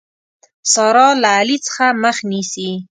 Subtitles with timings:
[0.73, 2.71] سارا له علي څخه مخ نيسي.